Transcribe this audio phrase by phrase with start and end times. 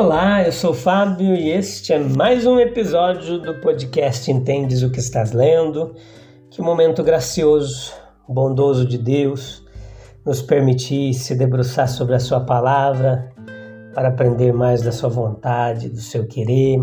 [0.00, 5.00] Olá, eu sou Fábio e este é mais um episódio do podcast Entendes o que
[5.00, 5.92] estás lendo.
[6.52, 7.92] Que momento gracioso,
[8.28, 9.66] bondoso de Deus
[10.24, 13.28] nos permitir se debruçar sobre a Sua palavra
[13.92, 16.78] para aprender mais da Sua vontade, do seu querer.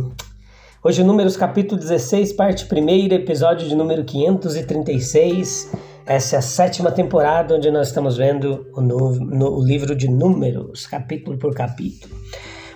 [0.83, 5.71] Hoje, Números capítulo 16, parte 1, episódio de número 536.
[6.05, 10.85] Essa é a sétima temporada onde nós estamos vendo o, no, o livro de Números,
[10.85, 12.13] capítulo por capítulo.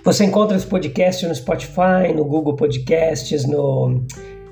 [0.02, 4.02] Você encontra esse podcast no Spotify, no Google Podcasts, no,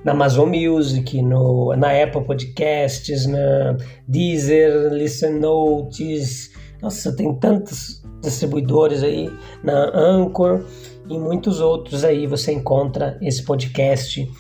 [0.04, 6.50] na Amazon Music, no, na Apple Podcasts, na Deezer, Listen Notes.
[6.82, 9.30] Nossa, tem tantos distribuidores aí,
[9.64, 10.64] na Anchor
[11.08, 14.30] e muitos outros aí você encontra esse podcast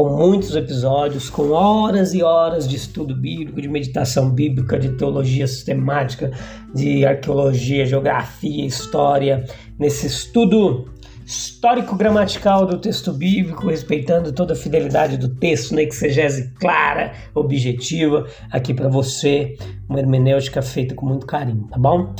[0.00, 5.46] com muitos episódios, com horas e horas de estudo bíblico, de meditação bíblica, de teologia
[5.46, 6.30] sistemática,
[6.74, 9.44] de arqueologia, geografia, história,
[9.78, 10.88] nesse estudo
[11.26, 18.72] histórico-gramatical do texto bíblico, respeitando toda a fidelidade do texto, na exegese clara, objetiva, aqui
[18.72, 19.54] para você,
[19.86, 22.14] uma hermenêutica feita com muito carinho, tá bom?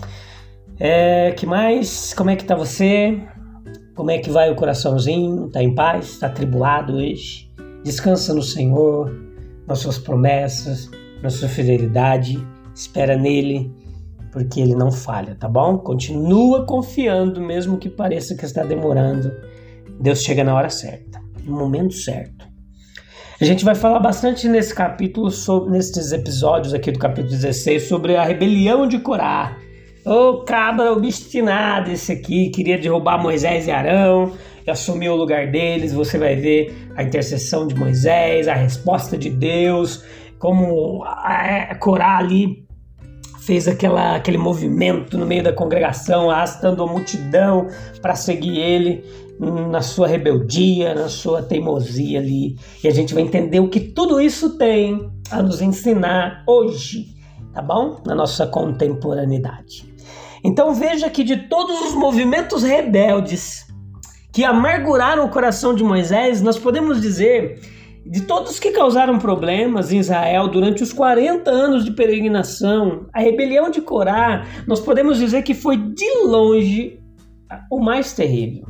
[0.78, 2.12] É, que mais?
[2.12, 3.18] Como é que tá você?
[3.94, 5.48] Como é que vai o coraçãozinho?
[5.48, 6.18] Tá em paz?
[6.18, 7.49] Tá atribulado hoje?
[7.84, 9.14] Descansa no Senhor,
[9.66, 10.90] nas suas promessas,
[11.22, 12.38] na sua fidelidade,
[12.74, 13.72] espera nele,
[14.32, 15.78] porque ele não falha, tá bom?
[15.78, 19.32] Continua confiando, mesmo que pareça que está demorando.
[20.00, 22.48] Deus chega na hora certa, no momento certo.
[23.40, 28.14] A gente vai falar bastante nesse capítulo, sobre, nesses episódios aqui do capítulo 16, sobre
[28.14, 29.56] a rebelião de Corá.
[30.04, 34.32] Ô oh, cabra obstinado esse aqui, queria derrubar Moisés e Arão,
[34.66, 40.04] assumiu o lugar deles, você vai ver a intercessão de Moisés, a resposta de Deus,
[40.38, 42.66] como a Corá ali
[43.40, 47.68] fez aquela, aquele movimento no meio da congregação, arrastando a multidão
[48.00, 49.04] para seguir ele
[49.40, 52.56] na sua rebeldia, na sua teimosia ali.
[52.84, 57.06] E a gente vai entender o que tudo isso tem a nos ensinar hoje,
[57.52, 58.00] tá bom?
[58.06, 59.90] Na nossa contemporaneidade.
[60.44, 63.66] Então veja que de todos os movimentos rebeldes
[64.32, 67.60] que amarguraram o coração de Moisés, nós podemos dizer
[68.06, 73.70] de todos que causaram problemas em Israel durante os 40 anos de peregrinação, a rebelião
[73.70, 76.98] de Corá, nós podemos dizer que foi de longe
[77.70, 78.64] o mais terrível.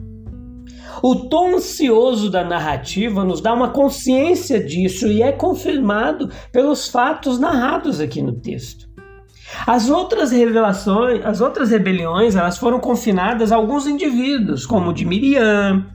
[1.03, 7.39] O tom ansioso da narrativa nos dá uma consciência disso e é confirmado pelos fatos
[7.39, 8.90] narrados aqui no texto.
[9.67, 15.87] As outras revelações, as outras rebeliões, elas foram confinadas a alguns indivíduos, como de Miriam,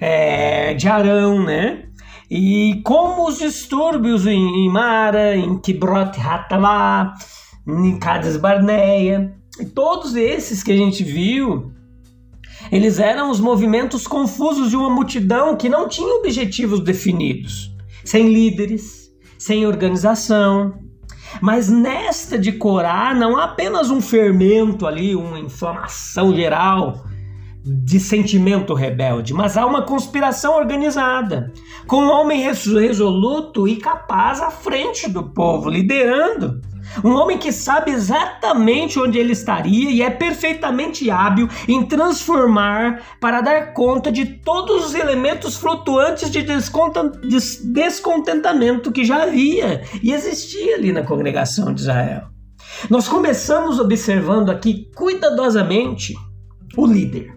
[0.00, 1.84] é, de Arão, né?
[2.30, 7.14] E como os distúrbios em, Mara, em Kibrot Hatavá,
[7.66, 9.32] em Cades Barneia,
[9.74, 11.72] todos esses que a gente viu,
[12.70, 17.72] eles eram os movimentos confusos de uma multidão que não tinha objetivos definidos,
[18.04, 20.74] sem líderes, sem organização,
[21.40, 27.04] mas nesta de Corá não há apenas um fermento ali, uma inflamação geral
[27.64, 31.52] de sentimento rebelde, mas há uma conspiração organizada,
[31.86, 36.60] com um homem resoluto e capaz à frente do povo, liderando.
[37.04, 43.40] Um homem que sabe exatamente onde ele estaria e é perfeitamente hábil em transformar para
[43.40, 46.42] dar conta de todos os elementos flutuantes de
[47.64, 52.22] descontentamento que já havia e existia ali na congregação de Israel.
[52.90, 56.14] Nós começamos observando aqui cuidadosamente
[56.76, 57.34] o líder,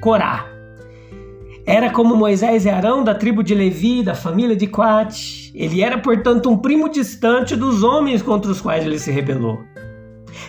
[0.00, 0.53] Corá
[1.66, 5.50] era como Moisés e Arão da tribo de Levi, da família de Quat.
[5.54, 9.58] Ele era, portanto, um primo distante dos homens contra os quais ele se rebelou.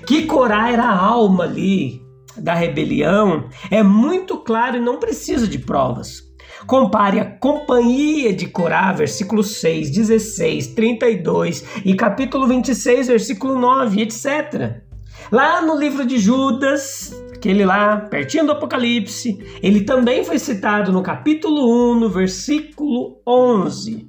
[0.06, 2.04] Que Corá era a alma ali
[2.38, 6.24] da rebelião é muito claro e não precisa de provas.
[6.66, 14.82] Compare a companhia de Corá, versículo 6, 16, 32 e capítulo 26, versículo 9, etc.
[15.31, 21.01] Lá no livro de Judas, aquele lá, pertinho do Apocalipse, ele também foi citado no
[21.01, 24.07] capítulo 1, no versículo 11.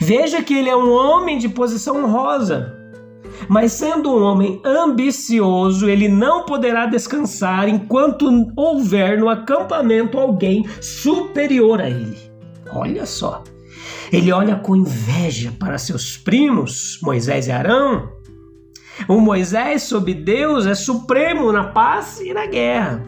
[0.00, 2.74] Veja que ele é um homem de posição honrosa,
[3.48, 11.80] Mas sendo um homem ambicioso, ele não poderá descansar enquanto houver no acampamento alguém superior
[11.80, 12.18] a ele.
[12.72, 13.42] Olha só.
[14.12, 18.10] Ele olha com inveja para seus primos, Moisés e Arão.
[19.06, 23.02] O Moisés, sob Deus, é supremo na paz e na guerra.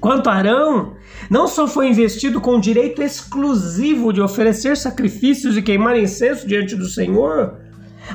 [0.00, 0.94] Quanto a Arão,
[1.28, 6.76] não só foi investido com o direito exclusivo de oferecer sacrifícios e queimar incenso diante
[6.76, 7.56] do Senhor,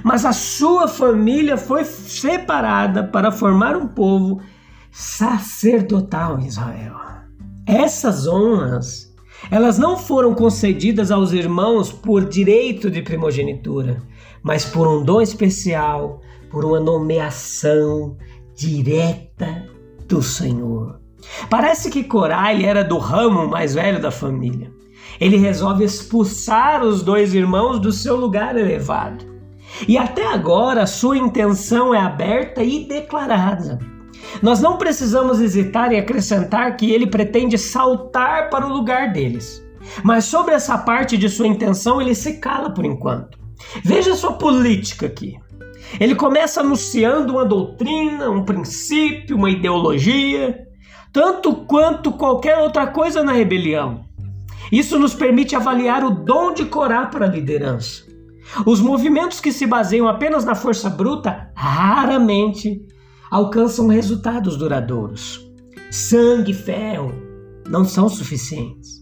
[0.04, 4.42] mas a sua família foi separada para formar um povo
[4.92, 6.95] sacerdotal em Israel.
[7.66, 9.13] Essas honras,
[9.50, 14.01] elas não foram concedidas aos irmãos por direito de primogenitura,
[14.44, 18.18] mas por um dom especial, por uma nomeação
[18.56, 19.65] direta
[20.07, 21.00] do Senhor.
[21.50, 24.71] Parece que Corá era do ramo mais velho da família.
[25.19, 29.25] Ele resolve expulsar os dois irmãos do seu lugar elevado.
[29.88, 33.80] E até agora sua intenção é aberta e declarada.
[34.42, 39.63] Nós não precisamos hesitar em acrescentar que ele pretende saltar para o lugar deles.
[40.03, 43.39] Mas sobre essa parte de sua intenção ele se cala por enquanto.
[43.83, 45.38] Veja sua política aqui.
[46.00, 50.68] Ele começa anunciando uma doutrina, um princípio, uma ideologia,
[51.12, 54.06] tanto quanto qualquer outra coisa na rebelião.
[54.72, 58.04] Isso nos permite avaliar o dom de Corá para a liderança.
[58.66, 62.82] Os movimentos que se baseiam apenas na força bruta raramente
[63.30, 65.40] alcançam resultados duradouros.
[65.90, 67.14] Sangue e ferro
[67.70, 69.02] não são suficientes.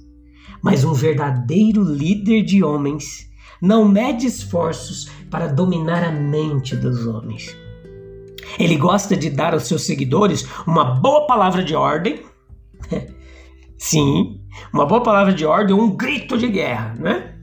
[0.61, 3.28] Mas um verdadeiro líder de homens
[3.61, 7.55] não mede esforços para dominar a mente dos homens.
[8.57, 12.21] Ele gosta de dar aos seus seguidores uma boa palavra de ordem.
[13.77, 14.41] Sim,
[14.73, 17.35] uma boa palavra de ordem, um grito de guerra, né?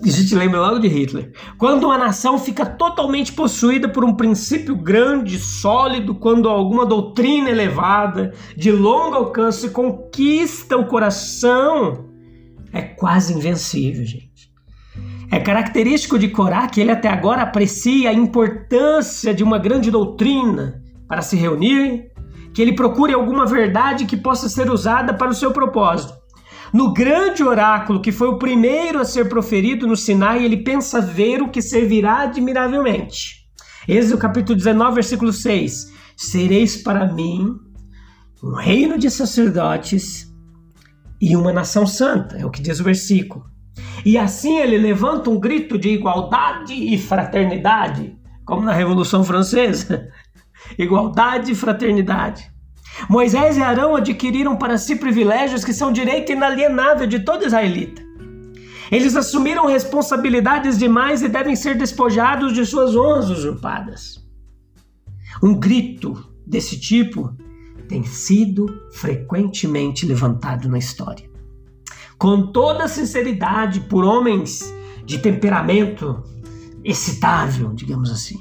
[0.00, 1.32] A gente lembra logo de Hitler.
[1.56, 8.32] Quando uma nação fica totalmente possuída por um princípio grande, sólido, quando alguma doutrina elevada,
[8.56, 12.04] de longo alcance, conquista o coração,
[12.72, 14.27] é quase invencível, gente.
[15.30, 20.82] É característico de Corá que ele até agora aprecia a importância de uma grande doutrina
[21.06, 22.10] para se reunir,
[22.54, 26.14] que ele procure alguma verdade que possa ser usada para o seu propósito.
[26.72, 31.42] No grande oráculo, que foi o primeiro a ser proferido no Sinai, ele pensa ver
[31.42, 33.46] o que servirá admiravelmente.
[33.86, 35.92] Êxodo capítulo 19, versículo 6.
[36.16, 37.56] Sereis para mim
[38.42, 40.32] um reino de sacerdotes
[41.20, 43.44] e uma nação santa, é o que diz o versículo.
[44.04, 50.08] E assim ele levanta um grito de igualdade e fraternidade, como na Revolução Francesa.
[50.78, 52.50] igualdade e fraternidade.
[53.08, 58.02] Moisés e Arão adquiriram para si privilégios que são direito inalienável de todo israelita.
[58.90, 64.26] Eles assumiram responsabilidades demais e devem ser despojados de suas honras usurpadas.
[65.42, 67.36] Um grito desse tipo
[67.86, 71.27] tem sido frequentemente levantado na história.
[72.18, 74.74] Com toda sinceridade, por homens
[75.04, 76.22] de temperamento
[76.84, 78.36] excitável, digamos assim.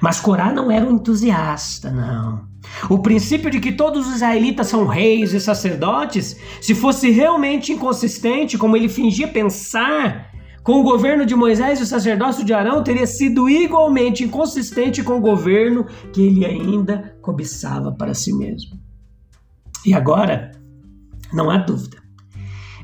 [0.00, 2.44] Mas Corá não era um entusiasta, não.
[2.90, 8.58] O princípio de que todos os israelitas são reis e sacerdotes, se fosse realmente inconsistente,
[8.58, 10.30] como ele fingia pensar,
[10.62, 15.16] com o governo de Moisés e o sacerdócio de Arão, teria sido igualmente inconsistente com
[15.16, 18.78] o governo que ele ainda cobiçava para si mesmo.
[19.86, 20.50] E agora,
[21.32, 22.05] não há dúvida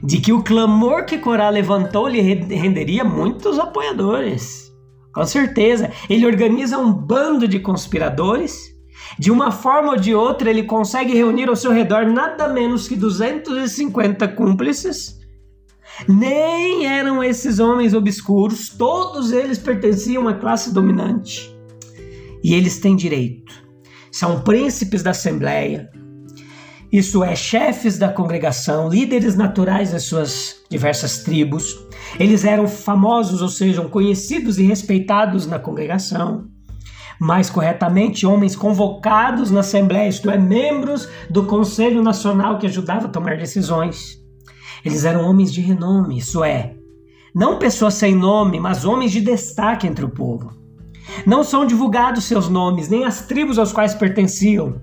[0.02, 4.72] de que o clamor que Corá levantou lhe renderia muitos apoiadores.
[5.14, 8.72] Com certeza, ele organiza um bando de conspiradores
[9.18, 12.96] de uma forma ou de outra, ele consegue reunir ao seu redor nada menos que
[12.96, 15.20] 250 cúmplices.
[16.08, 21.54] Nem eram esses homens obscuros, todos eles pertenciam à classe dominante.
[22.42, 23.52] E eles têm direito.
[24.10, 25.90] São príncipes da Assembleia,
[26.92, 31.78] isso é, chefes da congregação, líderes naturais das suas diversas tribos.
[32.20, 36.52] Eles eram famosos, ou seja, conhecidos e respeitados na congregação
[37.22, 43.10] mais corretamente, homens convocados na Assembleia, isto é, membros do Conselho Nacional que ajudava a
[43.10, 44.18] tomar decisões.
[44.84, 46.74] Eles eram homens de renome, isso é,
[47.32, 50.50] não pessoas sem nome, mas homens de destaque entre o povo.
[51.24, 54.82] Não são divulgados seus nomes, nem as tribos aos quais pertenciam.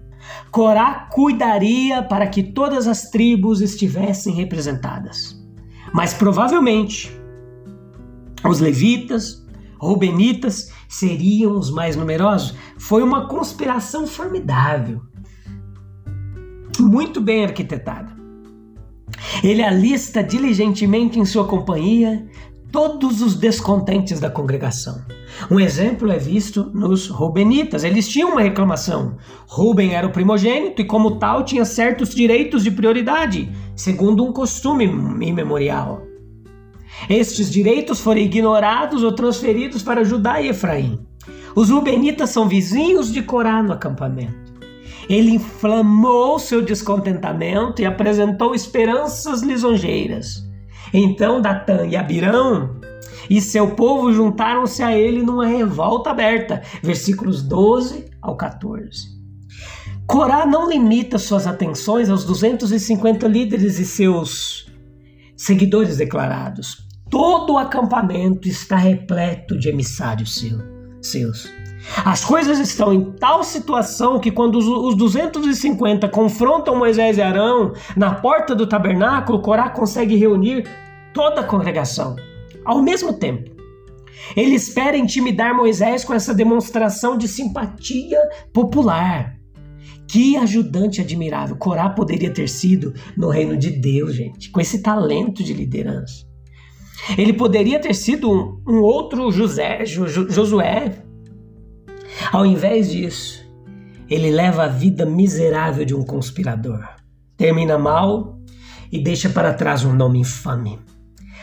[0.52, 5.38] Corá cuidaria para que todas as tribos estivessem representadas.
[5.94, 7.12] Mas provavelmente
[8.44, 9.46] os levitas,
[9.80, 12.56] Rubenitas seriam os mais numerosos.
[12.78, 15.02] Foi uma conspiração formidável,
[16.80, 18.18] muito bem arquitetada.
[19.44, 22.28] Ele alista diligentemente em sua companhia
[22.72, 25.02] todos os descontentes da congregação.
[25.50, 27.84] Um exemplo é visto nos Rubenitas.
[27.84, 29.18] Eles tinham uma reclamação.
[29.48, 34.86] Ruben era o primogênito e, como tal, tinha certos direitos de prioridade, segundo um costume
[34.86, 36.02] imemorial.
[37.10, 41.00] Estes direitos foram ignorados ou transferidos para Judá e Efraim.
[41.56, 44.50] Os Rubenitas são vizinhos de Corá no acampamento.
[45.10, 50.48] Ele inflamou seu descontentamento e apresentou esperanças lisonjeiras.
[50.94, 52.76] Então Datã e Abirão
[53.30, 56.62] e seu povo juntaram-se a ele numa revolta aberta.
[56.82, 59.20] Versículos 12 ao 14.
[60.08, 64.68] Corá não limita suas atenções aos 250 líderes e seus
[65.38, 66.88] seguidores declarados.
[67.10, 70.60] Todo o acampamento está repleto de emissários seu,
[71.02, 71.52] seus.
[72.04, 78.16] As coisas estão em tal situação que quando os 250 confrontam Moisés e Arão na
[78.16, 80.68] porta do tabernáculo, Corá consegue reunir
[81.14, 82.16] toda a congregação
[82.70, 83.50] ao mesmo tempo.
[84.36, 88.20] Ele espera intimidar Moisés com essa demonstração de simpatia
[88.54, 89.36] popular.
[90.08, 95.44] Que ajudante admirável Corá poderia ter sido no reino de Deus, gente, com esse talento
[95.44, 96.28] de liderança.
[97.18, 101.04] Ele poderia ter sido um, um outro José, jo, Josué.
[102.32, 103.44] Ao invés disso,
[104.08, 106.88] ele leva a vida miserável de um conspirador.
[107.36, 108.38] Termina mal
[108.92, 110.80] e deixa para trás um nome infame.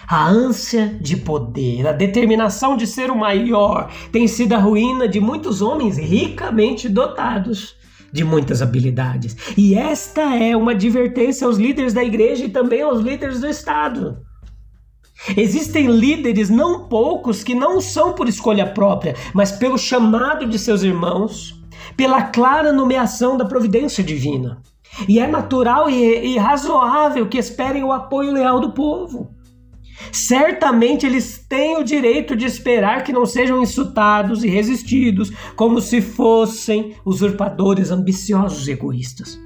[0.08, 5.18] A ânsia de poder, a determinação de ser o maior, tem sido a ruína de
[5.18, 7.75] muitos homens ricamente dotados
[8.12, 9.36] de muitas habilidades.
[9.56, 14.18] E esta é uma advertência aos líderes da igreja e também aos líderes do Estado.
[15.36, 20.82] Existem líderes, não poucos, que não são por escolha própria, mas pelo chamado de seus
[20.82, 21.60] irmãos,
[21.96, 24.62] pela clara nomeação da providência divina.
[25.08, 29.36] E é natural e, e razoável que esperem o apoio leal do povo.
[30.12, 36.00] Certamente eles têm o direito de esperar que não sejam insultados e resistidos como se
[36.00, 39.38] fossem usurpadores ambiciosos e egoístas.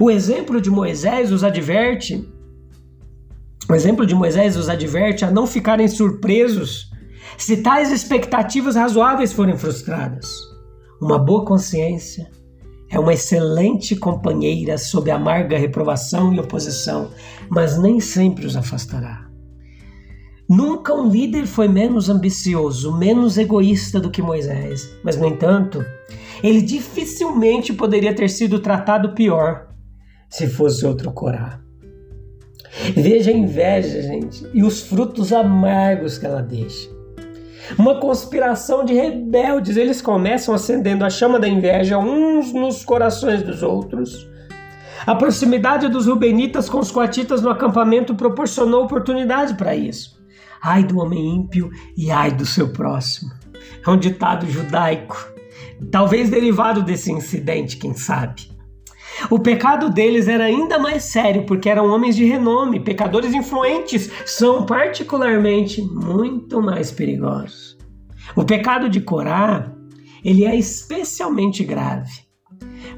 [0.00, 2.26] O exemplo de Moisés os adverte,
[3.68, 6.90] o exemplo de Moisés os adverte a não ficarem surpresos
[7.36, 10.28] se tais expectativas razoáveis forem frustradas.
[11.00, 12.30] Uma boa consciência
[12.90, 17.10] é uma excelente companheira sob amarga reprovação e oposição,
[17.48, 19.23] mas nem sempre os afastará.
[20.48, 25.84] Nunca um líder foi menos ambicioso, menos egoísta do que Moisés, mas, no entanto,
[26.42, 29.68] ele dificilmente poderia ter sido tratado pior
[30.28, 31.60] se fosse outro Corá.
[32.94, 36.90] Veja a inveja, gente, e os frutos amargos que ela deixa.
[37.78, 43.62] Uma conspiração de rebeldes, eles começam acendendo a chama da inveja uns nos corações dos
[43.62, 44.28] outros.
[45.06, 50.22] A proximidade dos Rubenitas com os coatitas no acampamento proporcionou oportunidade para isso.
[50.64, 53.30] Ai do homem ímpio e ai do seu próximo.
[53.86, 55.14] É um ditado judaico,
[55.90, 58.50] talvez derivado desse incidente, quem sabe.
[59.28, 64.64] O pecado deles era ainda mais sério porque eram homens de renome, pecadores influentes, são
[64.64, 67.76] particularmente muito mais perigosos.
[68.34, 69.70] O pecado de Corá,
[70.24, 72.23] ele é especialmente grave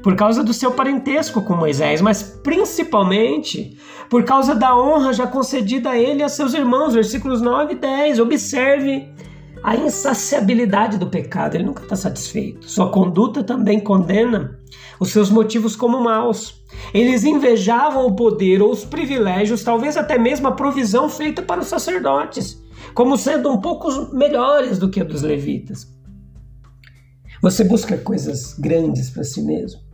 [0.01, 3.77] por causa do seu parentesco com Moisés, mas principalmente
[4.09, 6.93] por causa da honra já concedida a ele e a seus irmãos.
[6.93, 8.19] Versículos 9 e 10.
[8.19, 9.09] Observe
[9.63, 12.69] a insaciabilidade do pecado, ele nunca está satisfeito.
[12.69, 14.57] Sua conduta também condena
[14.99, 16.63] os seus motivos como maus.
[16.93, 21.67] Eles invejavam o poder ou os privilégios, talvez até mesmo a provisão feita para os
[21.67, 22.61] sacerdotes,
[22.93, 25.87] como sendo um pouco melhores do que a dos levitas.
[27.41, 29.86] Você busca coisas grandes para si mesmo?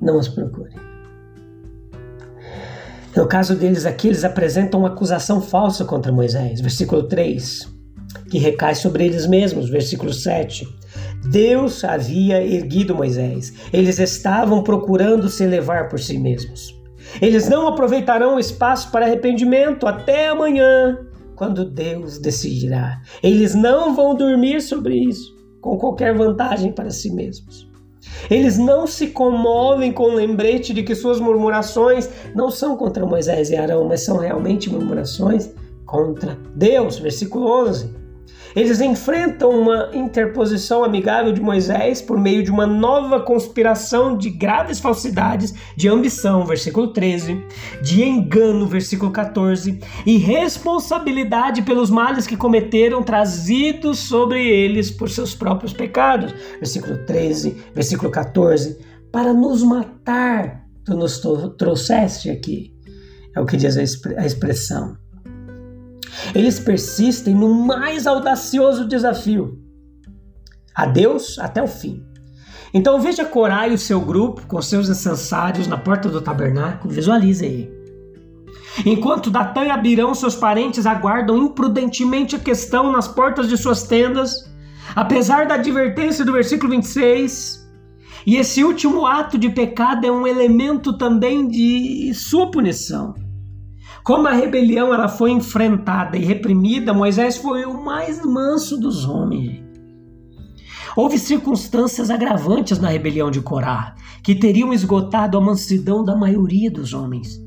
[0.00, 0.70] Não as procure.
[3.16, 6.60] No caso deles aqui, eles apresentam uma acusação falsa contra Moisés.
[6.60, 7.68] Versículo 3,
[8.30, 9.68] que recai sobre eles mesmos.
[9.68, 10.66] Versículo 7.
[11.30, 13.52] Deus havia erguido Moisés.
[13.72, 16.78] Eles estavam procurando se elevar por si mesmos.
[17.20, 20.98] Eles não aproveitarão o espaço para arrependimento até amanhã,
[21.34, 23.00] quando Deus decidirá.
[23.22, 27.67] Eles não vão dormir sobre isso com qualquer vantagem para si mesmos.
[28.30, 33.50] Eles não se comovem com o lembrete de que suas murmurações não são contra Moisés
[33.50, 35.50] e Arão, mas são realmente murmurações
[35.84, 36.98] contra Deus.
[36.98, 37.97] Versículo 11.
[38.54, 44.80] Eles enfrentam uma interposição amigável de Moisés por meio de uma nova conspiração de graves
[44.80, 47.42] falsidades, de ambição, versículo 13,
[47.82, 55.34] de engano, versículo 14, e responsabilidade pelos males que cometeram, trazidos sobre eles por seus
[55.34, 58.78] próprios pecados, versículo 13, versículo 14,
[59.12, 61.20] para nos matar, tu nos
[61.56, 62.72] trouxeste aqui.
[63.34, 64.96] É o que diz a expressão.
[66.34, 69.58] Eles persistem no mais audacioso desafio:
[70.74, 72.02] a Deus até o fim.
[72.72, 77.44] Então veja Corá e o seu grupo com seus incensários na porta do tabernáculo, visualize
[77.44, 77.78] aí.
[78.86, 84.48] Enquanto Datã e Abirão, seus parentes, aguardam imprudentemente a questão nas portas de suas tendas,
[84.94, 87.66] apesar da advertência do versículo 26,
[88.26, 93.14] e esse último ato de pecado é um elemento também de sua punição.
[94.08, 99.62] Como a rebelião ela foi enfrentada e reprimida, Moisés foi o mais manso dos homens.
[100.96, 106.94] Houve circunstâncias agravantes na rebelião de Corá, que teriam esgotado a mansidão da maioria dos
[106.94, 107.38] homens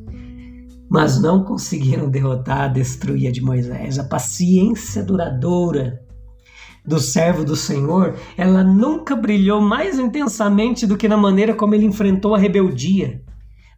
[0.88, 3.98] mas não conseguiram derrotar, destruir a de Moisés.
[3.98, 6.02] A paciência duradoura
[6.86, 11.86] do servo do Senhor, ela nunca brilhou mais intensamente do que na maneira como ele
[11.86, 13.22] enfrentou a rebeldia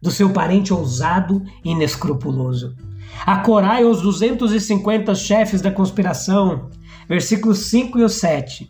[0.04, 2.76] do seu parente ousado e inescrupuloso.
[3.24, 6.68] A Corá e os 250 chefes da conspiração,
[7.08, 8.68] versículos 5 e 7.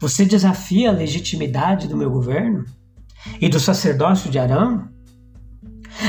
[0.00, 2.64] Você desafia a legitimidade do meu governo
[3.40, 4.88] e do sacerdócio de Arão?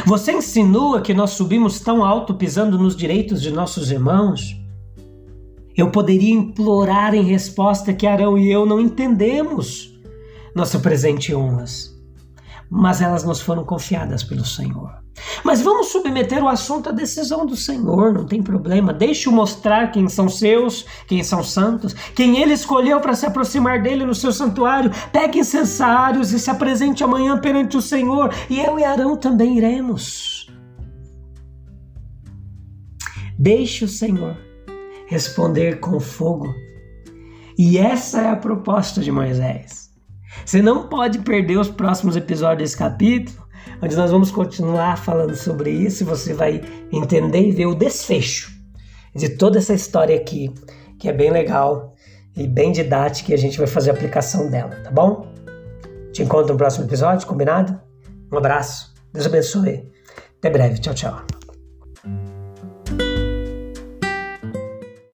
[0.07, 4.59] Você insinua que nós subimos tão alto pisando nos direitos de nossos irmãos?
[5.77, 9.93] Eu poderia implorar em resposta que Arão e eu não entendemos
[10.55, 11.98] nosso presente honras,
[12.69, 14.99] mas elas nos foram confiadas pelo Senhor.
[15.43, 18.93] Mas vamos submeter o assunto à decisão do Senhor, não tem problema.
[18.93, 24.05] Deixe-o mostrar quem são seus, quem são santos, quem ele escolheu para se aproximar dele
[24.05, 24.91] no seu santuário.
[25.11, 30.47] Pegue incensários e se apresente amanhã perante o Senhor, e eu e Arão também iremos.
[33.38, 34.38] Deixe o Senhor
[35.07, 36.53] responder com fogo.
[37.57, 39.88] E essa é a proposta de Moisés.
[40.49, 43.47] Você não pode perder os próximos episódios desse capítulo,
[43.79, 46.59] onde nós vamos continuar falando sobre isso e você vai
[46.91, 48.51] entender e ver o desfecho
[49.15, 50.51] de toda essa história aqui,
[50.97, 51.93] que é bem legal
[52.35, 55.31] e bem didática e a gente vai fazer a aplicação dela, tá bom?
[56.11, 57.79] Te encontro no próximo episódio, combinado?
[58.33, 59.88] Um abraço, Deus abençoe.
[60.39, 61.38] Até breve, tchau, tchau.